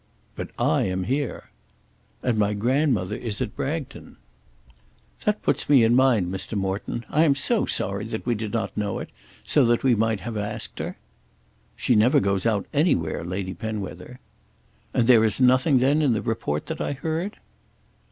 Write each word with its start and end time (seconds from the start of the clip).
"But 0.35 0.49
I 0.57 0.81
am 0.85 1.03
here." 1.03 1.51
"And 2.23 2.39
my 2.39 2.55
grandmother 2.55 3.15
is 3.15 3.39
at 3.39 3.55
Bragton." 3.55 4.17
"That 5.25 5.43
puts 5.43 5.69
me 5.69 5.83
in 5.83 5.95
mind, 5.95 6.33
Mr. 6.33 6.57
Morton. 6.57 7.05
I 7.07 7.23
am 7.23 7.35
so 7.35 7.67
sorry 7.67 8.05
that 8.05 8.25
we 8.25 8.33
did 8.33 8.51
not 8.51 8.75
know 8.75 8.97
it, 8.97 9.11
so 9.43 9.63
that 9.65 9.83
we 9.83 9.93
might 9.93 10.21
have 10.21 10.37
asked 10.37 10.79
her." 10.79 10.97
"She 11.75 11.93
never 11.95 12.19
goes 12.19 12.47
out 12.47 12.65
anywhere, 12.73 13.23
Lady 13.23 13.53
Penwether." 13.53 14.19
"And 14.91 15.05
there 15.05 15.23
is 15.23 15.39
nothing 15.39 15.77
then 15.77 16.01
in 16.01 16.13
the 16.13 16.23
report 16.23 16.65
that 16.65 16.81
I 16.81 16.93
heard?" 16.93 17.37